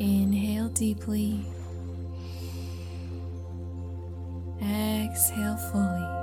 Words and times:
Inhale 0.00 0.68
deeply. 0.68 1.40
Exhale 4.62 5.56
fully. 5.56 6.17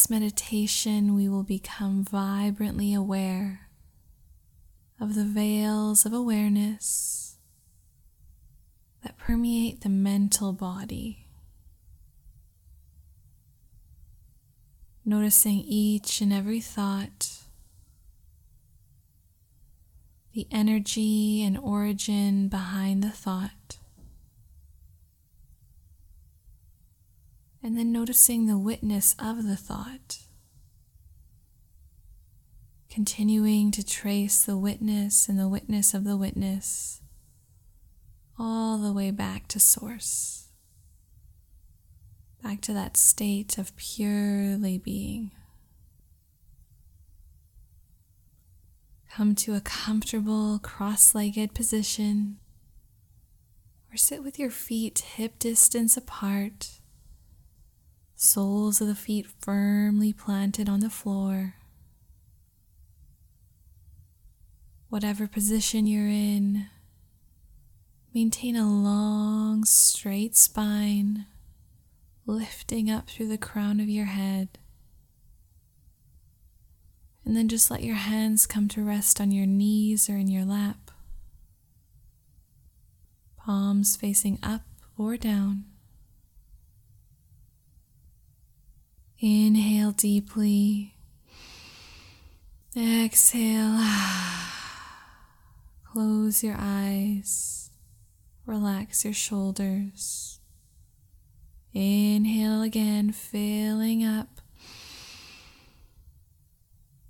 This 0.00 0.08
meditation, 0.08 1.14
we 1.14 1.28
will 1.28 1.42
become 1.42 2.02
vibrantly 2.02 2.94
aware 2.94 3.68
of 4.98 5.14
the 5.14 5.24
veils 5.24 6.06
of 6.06 6.12
awareness 6.14 7.36
that 9.02 9.18
permeate 9.18 9.82
the 9.82 9.90
mental 9.90 10.54
body. 10.54 11.26
Noticing 15.04 15.58
each 15.58 16.22
and 16.22 16.32
every 16.32 16.60
thought, 16.60 17.40
the 20.32 20.46
energy 20.50 21.42
and 21.42 21.58
origin 21.58 22.48
behind 22.48 23.04
the 23.04 23.10
thought. 23.10 23.76
And 27.62 27.76
then 27.76 27.92
noticing 27.92 28.46
the 28.46 28.58
witness 28.58 29.14
of 29.18 29.44
the 29.44 29.56
thought. 29.56 30.18
Continuing 32.88 33.70
to 33.70 33.86
trace 33.86 34.42
the 34.42 34.56
witness 34.56 35.28
and 35.28 35.38
the 35.38 35.48
witness 35.48 35.94
of 35.94 36.04
the 36.04 36.16
witness 36.16 37.00
all 38.38 38.78
the 38.78 38.92
way 38.92 39.10
back 39.10 39.46
to 39.48 39.60
Source, 39.60 40.48
back 42.42 42.62
to 42.62 42.72
that 42.72 42.96
state 42.96 43.58
of 43.58 43.76
purely 43.76 44.78
being. 44.78 45.30
Come 49.12 49.34
to 49.36 49.54
a 49.54 49.60
comfortable 49.60 50.58
cross 50.60 51.14
legged 51.14 51.52
position 51.52 52.38
or 53.92 53.96
sit 53.96 54.22
with 54.22 54.38
your 54.38 54.50
feet 54.50 55.00
hip 55.00 55.38
distance 55.38 55.96
apart 55.96 56.80
soles 58.22 58.82
of 58.82 58.86
the 58.86 58.94
feet 58.94 59.26
firmly 59.40 60.12
planted 60.12 60.68
on 60.68 60.80
the 60.80 60.90
floor. 60.90 61.54
Whatever 64.90 65.26
position 65.26 65.86
you're 65.86 66.06
in, 66.06 66.66
maintain 68.12 68.56
a 68.56 68.68
long, 68.68 69.64
straight 69.64 70.36
spine, 70.36 71.24
lifting 72.26 72.90
up 72.90 73.08
through 73.08 73.28
the 73.28 73.38
crown 73.38 73.80
of 73.80 73.88
your 73.88 74.04
head. 74.04 74.58
And 77.24 77.34
then 77.34 77.48
just 77.48 77.70
let 77.70 77.82
your 77.82 77.96
hands 77.96 78.46
come 78.46 78.68
to 78.68 78.84
rest 78.84 79.18
on 79.18 79.30
your 79.30 79.46
knees 79.46 80.10
or 80.10 80.16
in 80.16 80.28
your 80.28 80.44
lap, 80.44 80.90
palms 83.38 83.96
facing 83.96 84.38
up 84.42 84.62
or 84.98 85.16
down. 85.16 85.69
Inhale 89.22 89.92
deeply. 89.92 90.94
Exhale. 92.74 93.78
Close 95.92 96.42
your 96.42 96.56
eyes. 96.58 97.70
Relax 98.46 99.04
your 99.04 99.12
shoulders. 99.12 100.40
Inhale 101.74 102.62
again, 102.62 103.12
filling 103.12 104.02
up. 104.02 104.40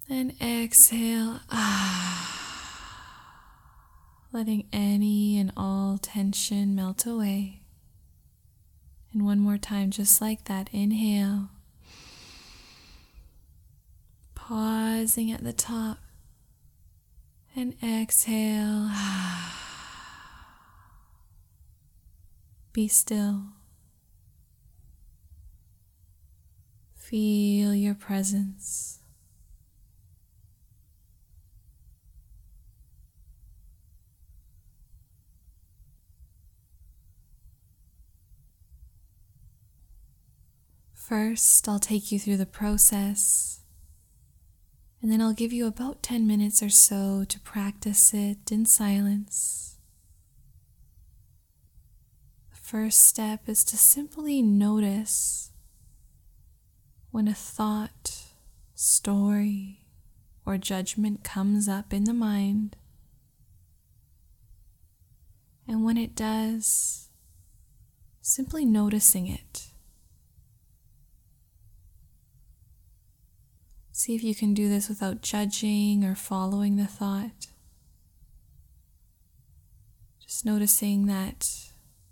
And 0.08 0.34
exhale. 0.42 1.38
Letting 4.32 4.66
any 4.72 5.38
and 5.38 5.52
all 5.56 5.96
tension 5.96 6.74
melt 6.74 7.06
away. 7.06 7.62
And 9.12 9.24
one 9.24 9.38
more 9.38 9.58
time, 9.58 9.92
just 9.92 10.20
like 10.20 10.46
that. 10.46 10.68
Inhale. 10.72 11.50
Pausing 14.50 15.30
at 15.30 15.44
the 15.44 15.52
top 15.52 15.98
and 17.54 17.72
exhale. 17.84 18.90
Be 22.72 22.88
still. 22.88 23.44
Feel 26.96 27.76
your 27.76 27.94
presence. 27.94 28.98
First, 40.92 41.68
I'll 41.68 41.78
take 41.78 42.10
you 42.10 42.18
through 42.18 42.38
the 42.38 42.46
process 42.46 43.59
and 45.02 45.10
then 45.10 45.20
I'll 45.22 45.32
give 45.32 45.52
you 45.52 45.66
about 45.66 46.02
10 46.02 46.26
minutes 46.26 46.62
or 46.62 46.68
so 46.68 47.24
to 47.24 47.40
practice 47.40 48.12
it 48.12 48.52
in 48.52 48.66
silence. 48.66 49.78
The 52.52 52.60
first 52.60 53.06
step 53.06 53.48
is 53.48 53.64
to 53.64 53.78
simply 53.78 54.42
notice 54.42 55.52
when 57.10 57.28
a 57.28 57.34
thought, 57.34 58.24
story, 58.74 59.86
or 60.44 60.58
judgment 60.58 61.24
comes 61.24 61.66
up 61.66 61.94
in 61.94 62.04
the 62.04 62.12
mind. 62.12 62.76
And 65.66 65.84
when 65.84 65.96
it 65.96 66.14
does, 66.14 67.08
simply 68.20 68.64
noticing 68.66 69.26
it 69.26 69.69
See 74.00 74.14
if 74.14 74.24
you 74.24 74.34
can 74.34 74.54
do 74.54 74.66
this 74.66 74.88
without 74.88 75.20
judging 75.20 76.06
or 76.06 76.14
following 76.14 76.76
the 76.76 76.86
thought. 76.86 77.48
Just 80.26 80.46
noticing 80.46 81.04
that 81.04 81.68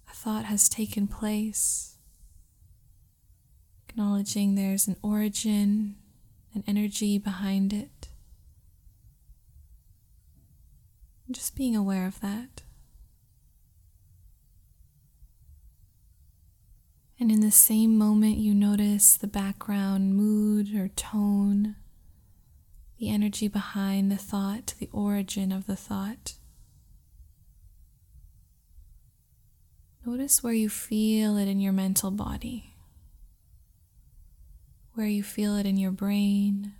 a 0.06 0.12
thought 0.12 0.44
has 0.44 0.68
taken 0.68 1.06
place, 1.06 1.96
acknowledging 3.88 4.54
there's 4.54 4.86
an 4.86 4.96
origin, 5.00 5.96
an 6.52 6.62
energy 6.66 7.16
behind 7.16 7.72
it. 7.72 8.08
Just 11.30 11.56
being 11.56 11.74
aware 11.74 12.06
of 12.06 12.20
that. 12.20 12.64
And 17.20 17.32
in 17.32 17.40
the 17.40 17.50
same 17.50 17.98
moment, 17.98 18.36
you 18.36 18.54
notice 18.54 19.16
the 19.16 19.26
background 19.26 20.14
mood 20.14 20.72
or 20.74 20.88
tone, 20.88 21.74
the 22.98 23.10
energy 23.10 23.48
behind 23.48 24.10
the 24.10 24.16
thought, 24.16 24.74
the 24.78 24.88
origin 24.92 25.50
of 25.50 25.66
the 25.66 25.74
thought. 25.74 26.34
Notice 30.06 30.42
where 30.44 30.52
you 30.52 30.68
feel 30.68 31.36
it 31.36 31.48
in 31.48 31.60
your 31.60 31.72
mental 31.72 32.12
body, 32.12 32.74
where 34.94 35.08
you 35.08 35.24
feel 35.24 35.56
it 35.56 35.66
in 35.66 35.76
your 35.76 35.90
brain, 35.90 36.72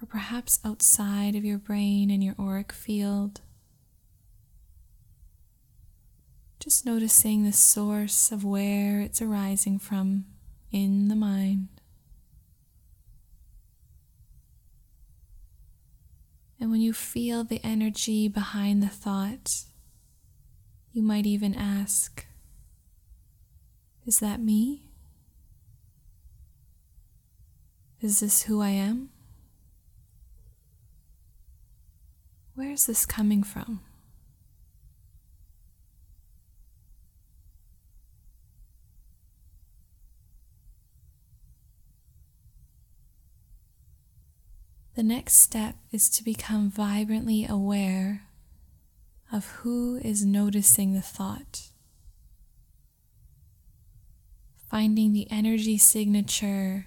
or 0.00 0.06
perhaps 0.06 0.60
outside 0.64 1.34
of 1.34 1.44
your 1.44 1.58
brain 1.58 2.08
in 2.08 2.22
your 2.22 2.36
auric 2.38 2.72
field. 2.72 3.40
Just 6.64 6.86
noticing 6.86 7.44
the 7.44 7.52
source 7.52 8.32
of 8.32 8.42
where 8.42 9.02
it's 9.02 9.20
arising 9.20 9.78
from 9.78 10.24
in 10.72 11.08
the 11.08 11.14
mind. 11.14 11.68
And 16.58 16.70
when 16.70 16.80
you 16.80 16.94
feel 16.94 17.44
the 17.44 17.60
energy 17.62 18.28
behind 18.28 18.82
the 18.82 18.88
thought, 18.88 19.64
you 20.90 21.02
might 21.02 21.26
even 21.26 21.54
ask, 21.54 22.24
Is 24.06 24.20
that 24.20 24.40
me? 24.40 24.84
Is 28.00 28.20
this 28.20 28.44
who 28.44 28.62
I 28.62 28.70
am? 28.70 29.10
Where 32.54 32.70
is 32.70 32.86
this 32.86 33.04
coming 33.04 33.42
from? 33.42 33.82
The 44.94 45.02
next 45.02 45.34
step 45.34 45.74
is 45.90 46.08
to 46.10 46.22
become 46.22 46.70
vibrantly 46.70 47.44
aware 47.44 48.28
of 49.32 49.46
who 49.46 49.96
is 49.96 50.24
noticing 50.24 50.94
the 50.94 51.00
thought. 51.00 51.70
Finding 54.70 55.12
the 55.12 55.26
energy 55.32 55.78
signature 55.78 56.86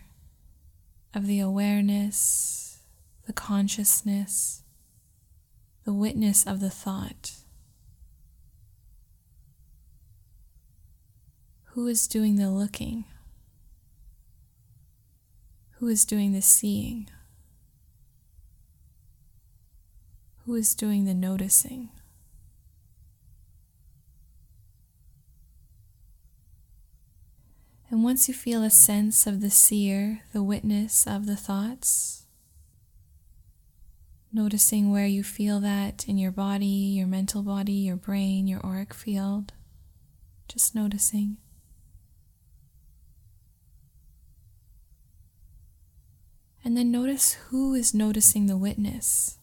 of 1.14 1.28
the 1.28 1.42
awareness, 1.42 2.80
the 3.26 3.34
consciousness, 3.34 4.64
the 5.84 5.94
witness 5.94 6.48
of 6.48 6.62
the 6.62 6.70
thought. 6.70 7.34
Who 11.72 11.88
is 11.88 12.08
doing 12.08 12.38
the 12.38 12.50
looking? 12.50 13.04
Who 15.80 15.88
is 15.90 16.06
doing 16.06 16.32
the 16.32 16.42
seeing? 16.42 17.10
Who 20.48 20.56
is 20.56 20.76
doing 20.76 21.04
the 21.04 21.14
noticing? 21.14 21.90
And 27.90 28.02
once 28.02 28.30
you 28.30 28.34
feel 28.34 28.64
a 28.64 28.70
sense 28.70 29.28
of 29.28 29.42
the 29.42 29.50
seer, 29.50 30.22
the 30.32 30.42
witness 30.42 31.06
of 31.06 31.26
the 31.26 31.36
thoughts, 31.36 32.28
noticing 34.32 34.90
where 34.90 35.06
you 35.06 35.22
feel 35.22 35.60
that 35.60 36.08
in 36.08 36.18
your 36.18 36.32
body, 36.32 36.66
your 36.66 37.08
mental 37.08 37.44
body, 37.44 37.74
your 37.74 37.98
brain, 37.98 38.48
your 38.48 38.66
auric 38.66 38.94
field, 38.94 39.52
just 40.48 40.74
noticing. 40.74 41.36
And 46.64 46.78
then 46.78 46.90
notice 46.90 47.34
who 47.50 47.74
is 47.74 47.94
noticing 47.94 48.46
the 48.46 48.56
witness. 48.56 49.40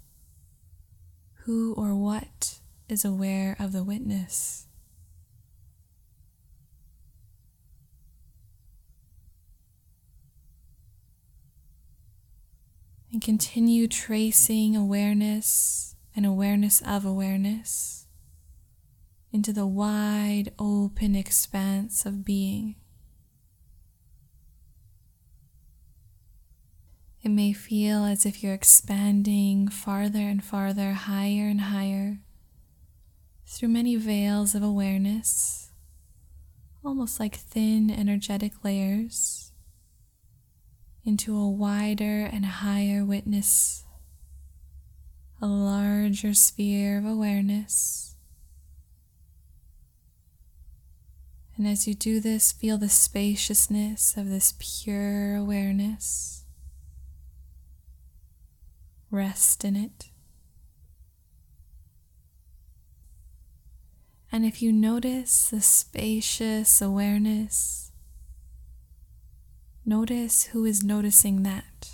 Who 1.44 1.74
or 1.74 1.94
what 1.94 2.60
is 2.88 3.04
aware 3.04 3.56
of 3.58 3.72
the 3.72 3.84
witness? 3.84 4.66
and 13.14 13.22
continue 13.22 13.86
tracing 13.86 14.74
awareness 14.74 15.94
and 16.16 16.26
awareness 16.26 16.82
of 16.84 17.04
awareness 17.04 18.08
into 19.32 19.52
the 19.52 19.68
wide 19.68 20.52
open 20.58 21.14
expanse 21.14 22.04
of 22.04 22.24
being. 22.24 22.74
It 27.24 27.30
may 27.30 27.54
feel 27.54 28.04
as 28.04 28.26
if 28.26 28.42
you're 28.42 28.52
expanding 28.52 29.68
farther 29.68 30.18
and 30.18 30.44
farther, 30.44 30.92
higher 30.92 31.48
and 31.48 31.62
higher, 31.62 32.18
through 33.46 33.68
many 33.68 33.96
veils 33.96 34.54
of 34.54 34.62
awareness, 34.62 35.70
almost 36.84 37.18
like 37.18 37.36
thin 37.36 37.90
energetic 37.90 38.62
layers 38.62 39.52
into 41.02 41.34
a 41.34 41.48
wider 41.48 42.26
and 42.30 42.44
higher 42.44 43.02
witness, 43.06 43.84
a 45.40 45.46
larger 45.46 46.34
sphere 46.34 46.98
of 46.98 47.06
awareness. 47.06 48.16
And 51.56 51.66
as 51.66 51.88
you 51.88 51.94
do 51.94 52.20
this, 52.20 52.52
feel 52.52 52.76
the 52.76 52.90
spaciousness 52.90 54.14
of 54.18 54.28
this 54.28 54.52
pure 54.58 55.36
awareness. 55.36 56.33
Rest 59.14 59.64
in 59.64 59.76
it. 59.76 60.10
And 64.32 64.44
if 64.44 64.60
you 64.60 64.72
notice 64.72 65.50
the 65.50 65.60
spacious 65.60 66.82
awareness, 66.82 67.84
Notice 69.86 70.44
who 70.44 70.64
is 70.64 70.82
noticing 70.82 71.42
that. 71.42 71.90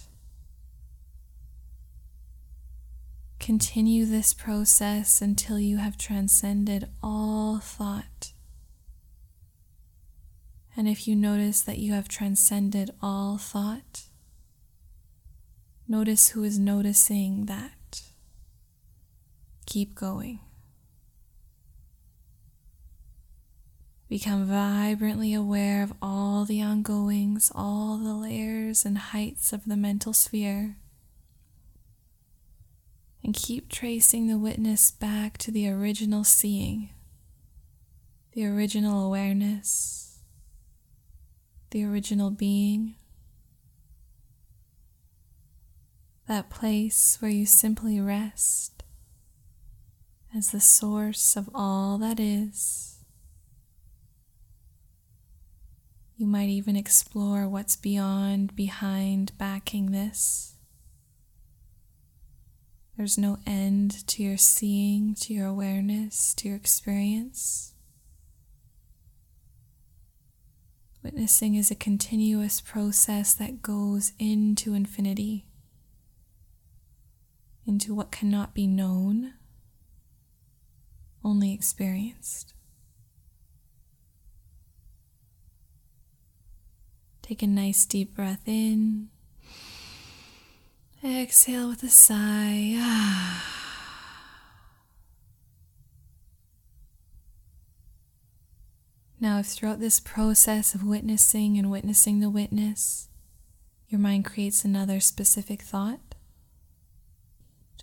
Continue 3.40 4.06
this 4.06 4.32
process 4.32 5.20
until 5.20 5.58
you 5.58 5.78
have 5.78 5.98
transcended 5.98 6.88
all 7.02 7.58
thought. 7.58 8.32
And 10.76 10.86
if 10.86 11.08
you 11.08 11.16
notice 11.16 11.62
that 11.62 11.78
you 11.78 11.92
have 11.92 12.06
transcended 12.06 12.92
all 13.02 13.38
thought, 13.38 14.02
notice 15.90 16.28
who 16.28 16.44
is 16.44 16.56
noticing 16.56 17.46
that. 17.46 18.02
Keep 19.66 19.96
going. 19.96 20.38
Become 24.08 24.46
vibrantly 24.46 25.34
aware 25.34 25.82
of 25.82 25.92
all 26.00 26.44
the 26.44 26.62
ongoings, 26.62 27.50
all 27.54 27.98
the 27.98 28.14
layers 28.14 28.84
and 28.84 28.98
heights 28.98 29.52
of 29.52 29.64
the 29.64 29.76
mental 29.76 30.12
sphere. 30.12 30.76
And 33.24 33.34
keep 33.34 33.68
tracing 33.68 34.28
the 34.28 34.38
witness 34.38 34.92
back 34.92 35.38
to 35.38 35.50
the 35.50 35.68
original 35.68 36.24
seeing, 36.24 36.90
the 38.32 38.46
original 38.46 39.04
awareness, 39.04 40.20
the 41.70 41.84
original 41.84 42.30
being. 42.30 42.94
That 46.30 46.48
place 46.48 47.16
where 47.18 47.28
you 47.28 47.44
simply 47.44 48.00
rest 48.00 48.84
as 50.32 50.52
the 50.52 50.60
source 50.60 51.34
of 51.34 51.50
all 51.52 51.98
that 51.98 52.20
is. 52.20 53.00
You 56.16 56.26
might 56.26 56.48
even 56.48 56.76
explore 56.76 57.48
what's 57.48 57.74
beyond, 57.74 58.54
behind, 58.54 59.36
backing 59.38 59.90
this. 59.90 60.54
There's 62.96 63.18
no 63.18 63.38
end 63.44 64.06
to 64.06 64.22
your 64.22 64.36
seeing, 64.36 65.16
to 65.22 65.34
your 65.34 65.48
awareness, 65.48 66.32
to 66.34 66.46
your 66.46 66.56
experience. 66.56 67.74
Witnessing 71.02 71.56
is 71.56 71.72
a 71.72 71.74
continuous 71.74 72.60
process 72.60 73.34
that 73.34 73.62
goes 73.62 74.12
into 74.20 74.74
infinity, 74.74 75.46
into 77.70 77.94
what 77.94 78.10
cannot 78.10 78.52
be 78.52 78.66
known, 78.66 79.34
only 81.24 81.54
experienced. 81.54 82.52
Take 87.22 87.42
a 87.44 87.46
nice 87.46 87.86
deep 87.86 88.16
breath 88.16 88.42
in. 88.46 89.08
Exhale 91.04 91.68
with 91.68 91.84
a 91.84 91.88
sigh. 91.88 92.76
Now, 99.22 99.38
if 99.38 99.46
throughout 99.48 99.80
this 99.80 100.00
process 100.00 100.74
of 100.74 100.82
witnessing 100.82 101.58
and 101.58 101.70
witnessing 101.70 102.20
the 102.20 102.30
witness, 102.30 103.10
your 103.86 103.98
mind 104.00 104.24
creates 104.24 104.64
another 104.64 104.98
specific 104.98 105.60
thought, 105.60 106.09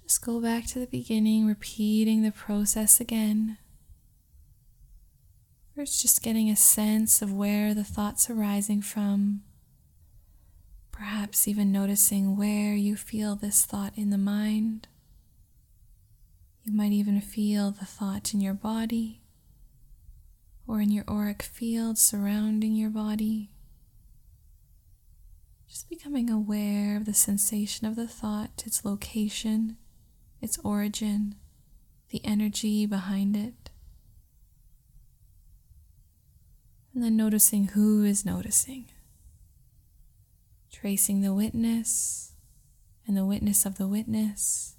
just 0.07 0.25
go 0.25 0.39
back 0.39 0.65
to 0.65 0.79
the 0.79 0.87
beginning, 0.87 1.45
repeating 1.45 2.21
the 2.21 2.31
process 2.31 3.01
again. 3.01 3.57
First, 5.75 6.01
just 6.01 6.23
getting 6.23 6.49
a 6.49 6.55
sense 6.55 7.21
of 7.21 7.33
where 7.33 7.73
the 7.73 7.83
thoughts 7.83 8.29
are 8.29 8.33
arising 8.33 8.81
from. 8.81 9.41
Perhaps 10.93 11.45
even 11.45 11.73
noticing 11.73 12.37
where 12.37 12.73
you 12.73 12.95
feel 12.95 13.35
this 13.35 13.65
thought 13.65 13.91
in 13.97 14.09
the 14.09 14.17
mind. 14.17 14.87
You 16.63 16.71
might 16.71 16.93
even 16.93 17.19
feel 17.19 17.71
the 17.71 17.85
thought 17.85 18.33
in 18.33 18.39
your 18.39 18.53
body 18.53 19.19
or 20.65 20.79
in 20.79 20.89
your 20.89 21.03
auric 21.09 21.43
field 21.43 21.97
surrounding 21.97 22.75
your 22.75 22.89
body. 22.89 23.51
Just 25.67 25.89
becoming 25.89 26.29
aware 26.29 26.95
of 26.95 27.03
the 27.03 27.13
sensation 27.13 27.85
of 27.85 27.97
the 27.97 28.07
thought, 28.07 28.63
its 28.65 28.85
location, 28.85 29.75
its 30.41 30.58
origin, 30.63 31.36
the 32.10 32.22
energy 32.25 32.86
behind 32.86 33.36
it. 33.36 33.67
and 36.98 37.03
then 37.03 37.15
noticing 37.15 37.67
who 37.67 38.03
is 38.03 38.25
noticing. 38.25 38.86
Tracing 40.72 41.22
the 41.22 41.32
witness 41.32 42.34
and 43.06 43.15
the 43.15 43.24
witness 43.24 43.67
of 43.67 43.77
the 43.77 43.88
witness 43.88 44.77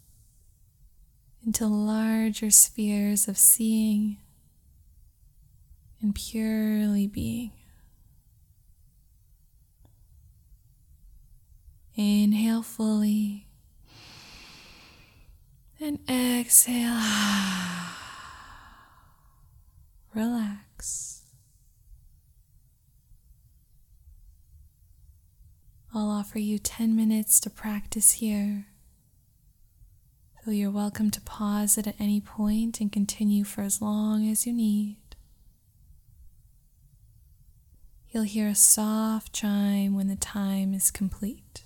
into 1.46 1.68
larger 1.68 2.50
spheres 2.50 3.28
of 3.28 3.38
seeing 3.38 4.16
and 6.02 6.12
purely 6.12 7.06
being. 7.06 7.52
Inhale 11.94 12.62
fully. 12.62 13.47
And 15.80 16.00
exhale. 16.10 17.00
Relax. 20.12 21.22
I'll 25.94 26.10
offer 26.10 26.38
you 26.40 26.58
10 26.58 26.96
minutes 26.96 27.38
to 27.40 27.50
practice 27.50 28.12
here. 28.12 28.66
So 30.44 30.50
you're 30.50 30.70
welcome 30.70 31.10
to 31.12 31.20
pause 31.20 31.78
it 31.78 31.86
at 31.86 31.94
any 32.00 32.20
point 32.20 32.80
and 32.80 32.90
continue 32.90 33.44
for 33.44 33.60
as 33.62 33.80
long 33.80 34.28
as 34.28 34.46
you 34.46 34.52
need. 34.52 34.96
You'll 38.10 38.24
hear 38.24 38.48
a 38.48 38.54
soft 38.54 39.32
chime 39.32 39.94
when 39.94 40.08
the 40.08 40.16
time 40.16 40.74
is 40.74 40.90
complete. 40.90 41.62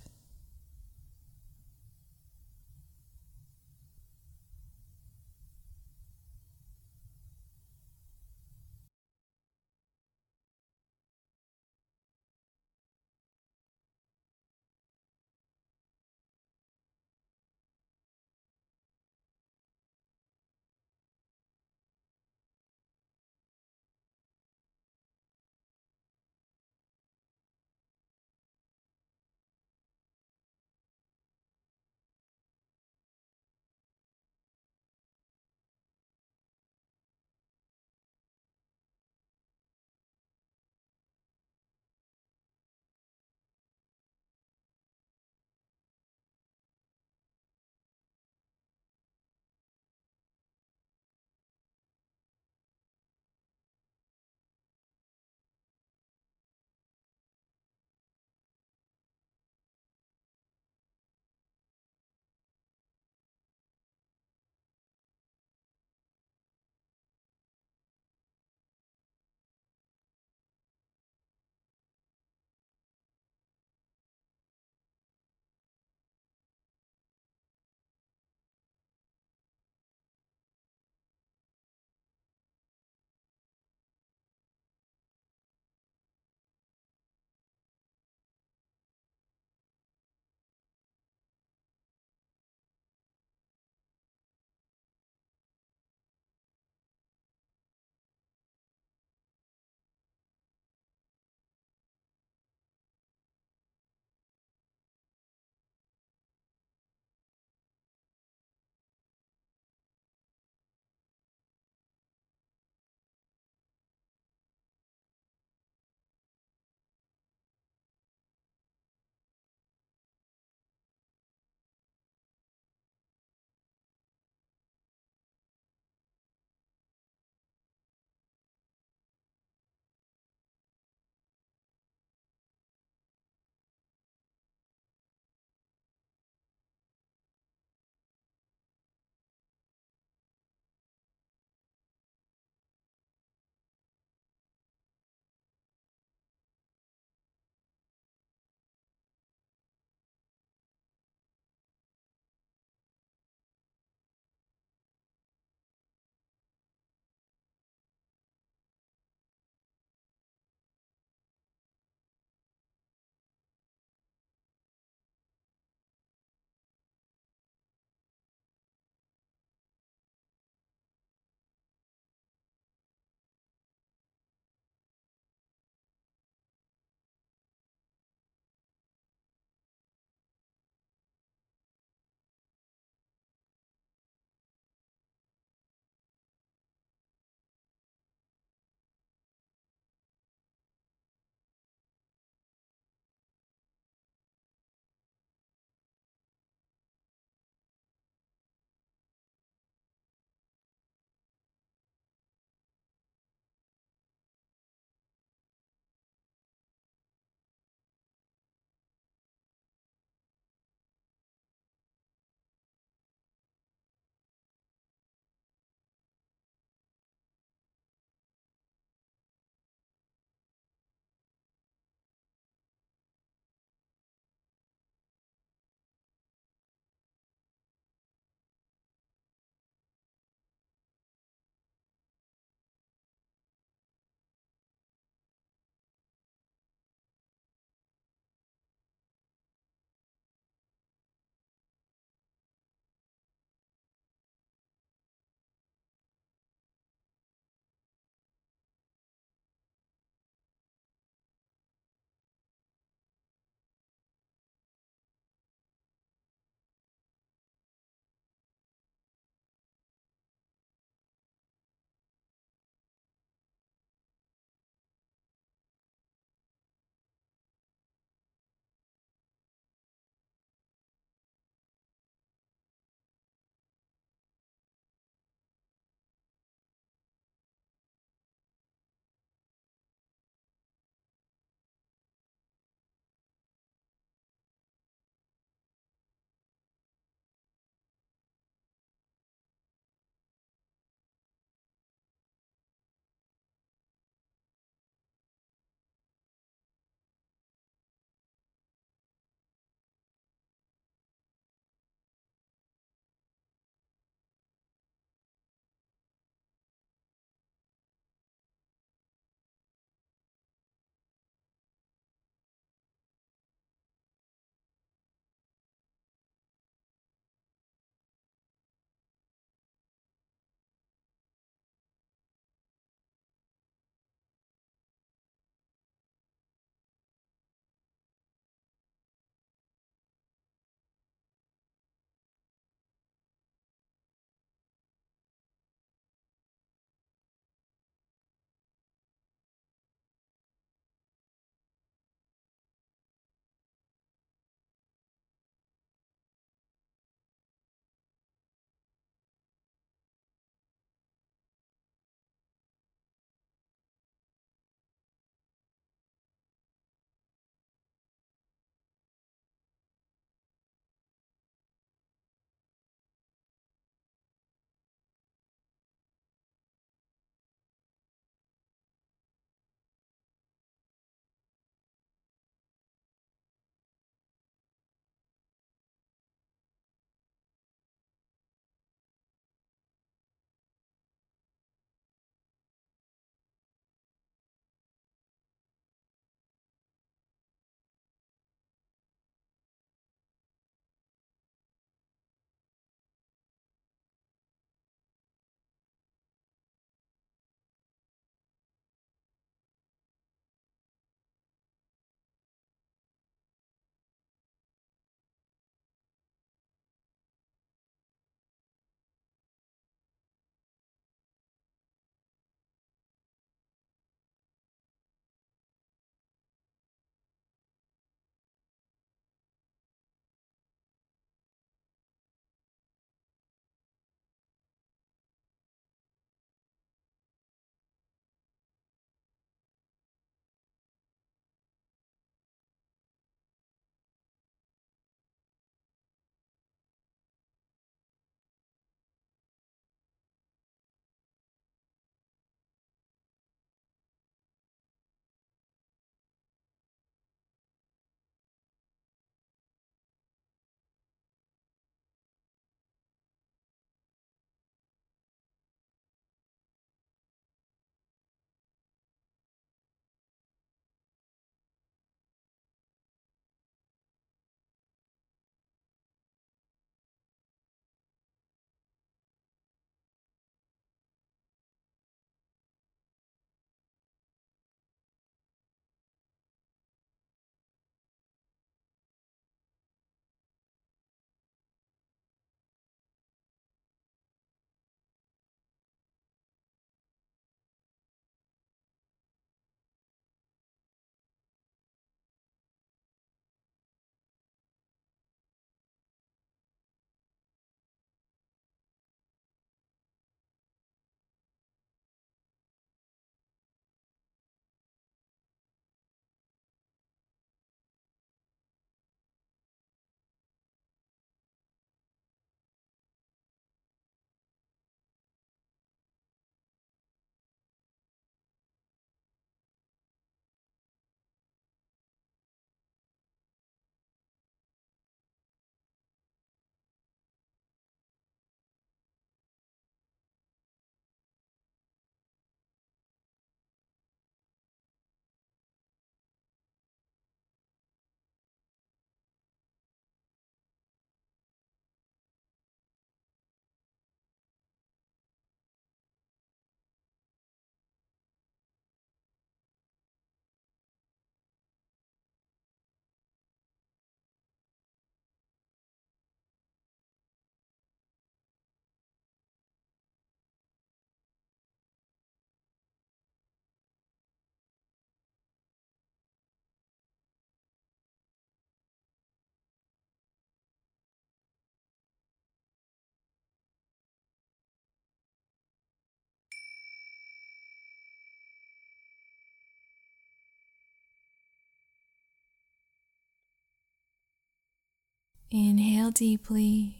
Inhale 585.55 586.09
deeply. 586.09 586.95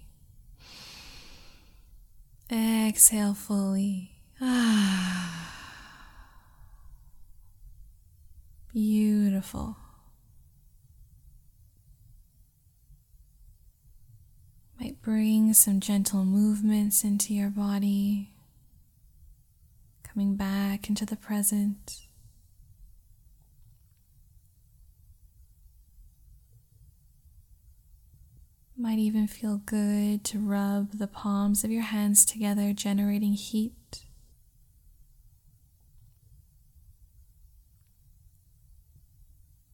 Exhale 2.52 3.34
fully. 3.34 4.12
Ah. 4.39 5.50
Beautiful. 8.72 9.76
Might 14.80 15.02
bring 15.02 15.56
some 15.56 15.80
gentle 15.80 16.24
movements 16.24 17.04
into 17.04 17.34
your 17.34 17.50
body, 17.50 18.30
coming 20.04 20.36
back 20.36 20.89
into 20.89 21.08
the 21.08 21.16
present. 21.16 22.02
Might 28.84 29.00
even 29.00 29.28
feel 29.28 29.62
good 29.65 30.26
to 30.26 30.39
rub 30.39 30.98
the 30.98 31.08
palms 31.08 31.63
of 31.63 31.72
your 31.72 31.84
hands 31.84 32.26
together, 32.26 32.74
generating 32.74 33.32
heat. 33.32 34.04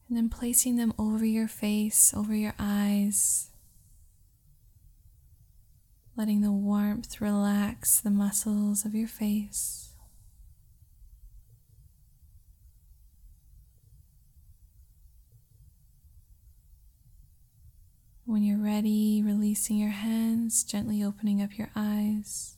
And 0.08 0.16
then 0.16 0.28
placing 0.28 0.76
them 0.76 0.94
over 0.96 1.24
your 1.24 1.48
face, 1.48 2.14
over 2.16 2.36
your 2.36 2.54
eyes, 2.56 3.50
letting 6.16 6.42
the 6.42 6.52
warmth 6.52 7.20
relax 7.20 7.98
the 7.98 8.10
muscles 8.10 8.84
of 8.84 8.94
your 8.94 9.08
face. 9.08 9.89
When 18.30 18.44
you're 18.44 18.58
ready, 18.58 19.20
releasing 19.26 19.76
your 19.76 19.90
hands, 19.90 20.62
gently 20.62 21.02
opening 21.02 21.42
up 21.42 21.58
your 21.58 21.68
eyes, 21.74 22.54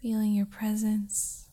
feeling 0.00 0.32
your 0.32 0.46
presence. 0.46 1.48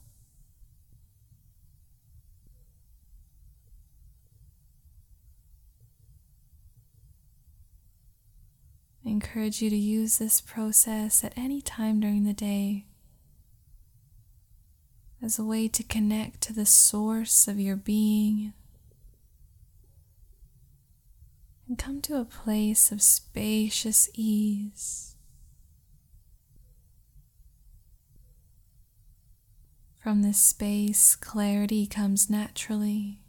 I 9.03 9.09
encourage 9.09 9.63
you 9.63 9.71
to 9.71 9.75
use 9.75 10.19
this 10.19 10.41
process 10.41 11.23
at 11.23 11.35
any 11.35 11.63
time 11.63 11.99
during 11.99 12.23
the 12.23 12.33
day 12.33 12.85
as 15.23 15.39
a 15.39 15.43
way 15.43 15.67
to 15.69 15.81
connect 15.81 16.41
to 16.41 16.53
the 16.53 16.67
source 16.67 17.47
of 17.47 17.59
your 17.59 17.75
being 17.75 18.53
and 21.71 21.77
come 21.77 22.01
to 22.01 22.19
a 22.19 22.25
place 22.25 22.91
of 22.91 23.01
spacious 23.01 24.09
ease. 24.13 25.15
From 30.03 30.21
this 30.21 30.37
space, 30.37 31.15
clarity 31.15 31.87
comes 31.87 32.29
naturally. 32.29 33.21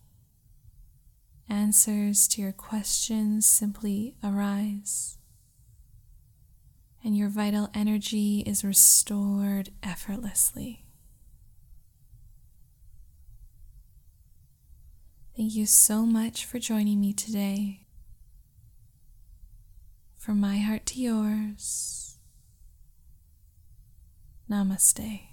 Answers 1.48 2.26
to 2.28 2.42
your 2.42 2.50
questions 2.50 3.46
simply 3.46 4.16
arise, 4.24 5.18
and 7.05 7.16
your 7.16 7.28
vital 7.28 7.70
energy 7.72 8.40
is 8.40 8.64
restored 8.64 9.70
effortlessly. 9.85 10.85
Thank 15.37 15.55
you 15.55 15.66
so 15.66 16.05
much 16.05 16.44
for 16.44 16.59
joining 16.59 17.00
me 17.00 17.12
today. 17.12 17.82
From 20.22 20.38
my 20.38 20.58
heart 20.58 20.87
to 20.87 21.00
yours. 21.00 22.16
Namaste. 24.48 25.32